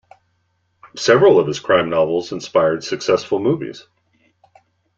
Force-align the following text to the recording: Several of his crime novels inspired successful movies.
Several 0.97 1.39
of 1.39 1.45
his 1.45 1.59
crime 1.59 1.91
novels 1.91 2.31
inspired 2.31 2.83
successful 2.83 3.37
movies. 3.37 3.85